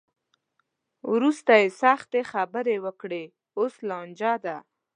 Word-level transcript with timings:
وروسته 1.11 1.51
یې 1.61 1.67
سختې 1.81 2.21
خبرې 2.31 2.75
وکړې؛ 2.85 3.23
اوس 3.59 3.73
لانجه 3.89 4.33
ده. 4.45 4.57